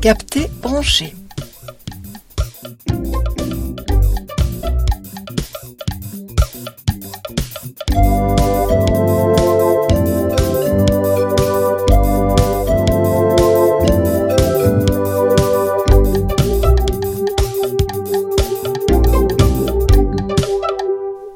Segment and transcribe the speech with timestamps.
[0.00, 1.14] Capté branché.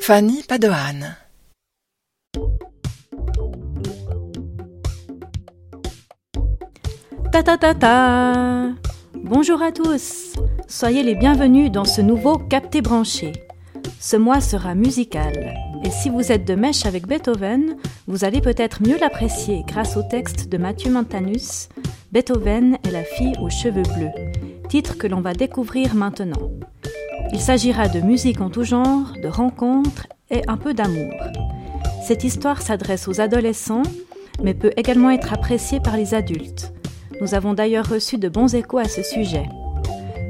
[0.00, 1.29] Fanny Padoan.
[7.32, 8.72] Ta ta ta
[9.14, 10.34] Bonjour à tous
[10.66, 13.32] Soyez les bienvenus dans ce nouveau Capté branché.
[14.00, 15.54] Ce mois sera musical,
[15.84, 17.76] et si vous êtes de mèche avec Beethoven,
[18.08, 21.68] vous allez peut-être mieux l'apprécier grâce au texte de Mathieu Montanus,
[22.10, 24.10] Beethoven et la fille aux cheveux bleus,
[24.68, 26.50] titre que l'on va découvrir maintenant.
[27.32, 31.12] Il s'agira de musique en tout genre, de rencontres et un peu d'amour.
[32.04, 33.84] Cette histoire s'adresse aux adolescents,
[34.42, 36.72] mais peut également être appréciée par les adultes.
[37.20, 39.46] Nous avons d'ailleurs reçu de bons échos à ce sujet.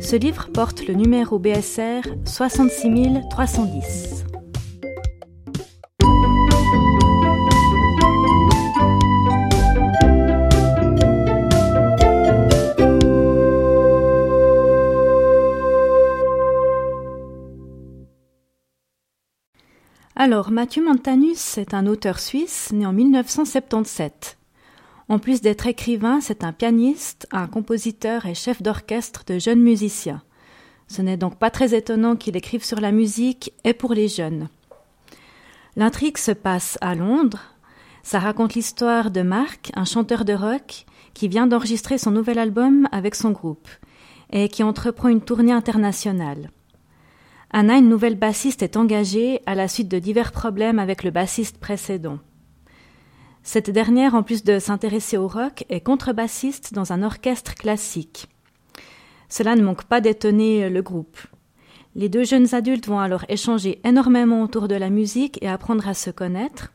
[0.01, 4.25] Ce livre porte le numéro BSR 66310.
[20.17, 24.40] Alors, Mathieu Montanus est un auteur suisse né en 1977.
[25.11, 30.23] En plus d'être écrivain, c'est un pianiste, un compositeur et chef d'orchestre de jeunes musiciens.
[30.87, 34.49] Ce n'est donc pas très étonnant qu'il écrive sur la musique et pour les jeunes.
[35.75, 37.41] L'intrigue se passe à Londres.
[38.05, 42.87] Ça raconte l'histoire de Mark, un chanteur de rock, qui vient d'enregistrer son nouvel album
[42.93, 43.69] avec son groupe
[44.31, 46.53] et qui entreprend une tournée internationale.
[47.53, 51.59] Anna, une nouvelle bassiste, est engagée à la suite de divers problèmes avec le bassiste
[51.59, 52.21] précédent.
[53.43, 58.29] Cette dernière, en plus de s'intéresser au rock, est contrebassiste dans un orchestre classique.
[59.29, 61.19] Cela ne manque pas d'étonner le groupe.
[61.95, 65.95] Les deux jeunes adultes vont alors échanger énormément autour de la musique et apprendre à
[65.95, 66.73] se connaître.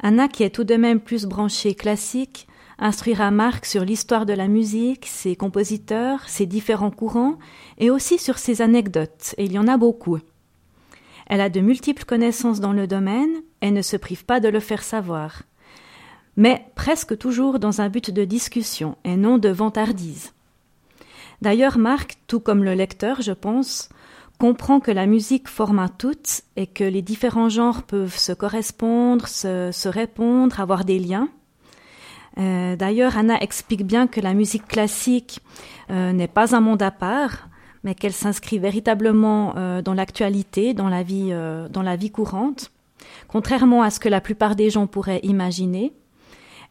[0.00, 2.46] Anna, qui est tout de même plus branchée classique,
[2.78, 7.38] instruira Marc sur l'histoire de la musique, ses compositeurs, ses différents courants,
[7.78, 10.18] et aussi sur ses anecdotes, et il y en a beaucoup.
[11.26, 14.60] Elle a de multiples connaissances dans le domaine et ne se prive pas de le
[14.60, 15.42] faire savoir
[16.36, 20.32] mais presque toujours dans un but de discussion et non de vantardise.
[21.42, 23.88] D'ailleurs, Marc, tout comme le lecteur, je pense,
[24.38, 29.28] comprend que la musique forme un tout et que les différents genres peuvent se correspondre,
[29.28, 31.28] se, répondre, avoir des liens.
[32.38, 35.40] Euh, d'ailleurs, Anna explique bien que la musique classique
[35.90, 37.48] euh, n'est pas un monde à part,
[37.84, 41.32] mais qu'elle s'inscrit véritablement euh, dans l'actualité, dans la vie,
[41.70, 42.70] dans la vie courante,
[43.28, 45.92] contrairement à ce que la plupart des gens pourraient imaginer.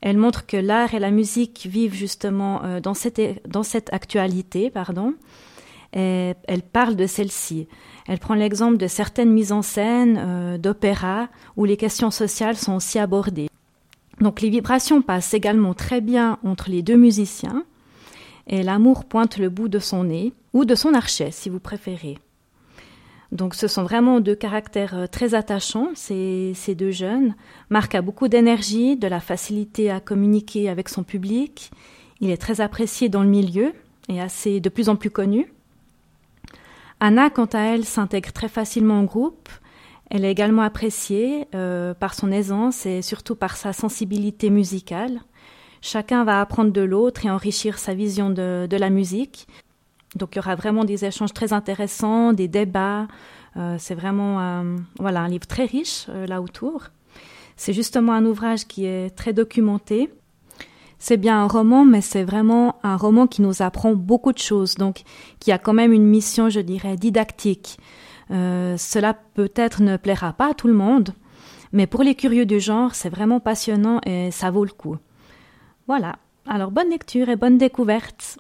[0.01, 5.13] Elle montre que l'art et la musique vivent justement euh, dans, cette, actualité, pardon.
[5.93, 7.67] Elle parle de celle-ci.
[8.07, 12.75] Elle prend l'exemple de certaines mises en scène euh, d'opéra où les questions sociales sont
[12.75, 13.49] aussi abordées.
[14.19, 17.63] Donc les vibrations passent également très bien entre les deux musiciens
[18.47, 22.17] et l'amour pointe le bout de son nez ou de son archet si vous préférez.
[23.31, 27.35] Donc ce sont vraiment deux caractères euh, très attachants, ces, deux jeunes.
[27.69, 31.71] Marc a beaucoup d'énergie, de la facilité à communiquer avec son public.
[32.19, 33.73] Il est très apprécié dans le milieu
[34.09, 35.51] et assez de plus en plus connu.
[36.99, 39.49] Anna, quant à elle, s'intègre très facilement au groupe.
[40.09, 45.21] Elle est également appréciée euh, par son aisance et surtout par sa sensibilité musicale.
[45.81, 49.47] Chacun va apprendre de l'autre et enrichir sa vision de la musique.
[50.15, 53.07] Donc il y aura vraiment des échanges très intéressants, des débats.
[53.57, 56.87] Euh, c'est vraiment euh, voilà un livre très riche euh, là autour.
[57.57, 60.09] C'est justement un ouvrage qui est très documenté.
[60.99, 64.75] C'est bien un roman, mais c'est vraiment un roman qui nous apprend beaucoup de choses,
[64.75, 65.01] donc
[65.39, 67.79] qui a quand même une mission, je dirais, didactique.
[68.29, 71.15] cela peut-être ne plaira pas à tout le monde,
[71.73, 74.97] mais pour les curieux du genre, c'est vraiment passionnant et ça vaut le coup.
[75.87, 76.17] Voilà.
[76.47, 78.37] Alors bonne lecture et bonne découverte.